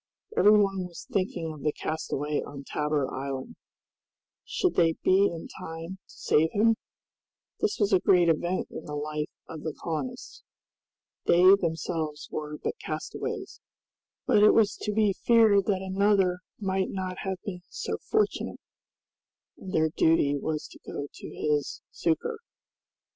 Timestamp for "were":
12.31-12.57